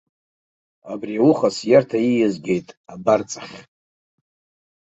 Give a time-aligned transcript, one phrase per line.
[0.91, 3.57] Абри ауха сиарҭа ииазгеит абарҵахь.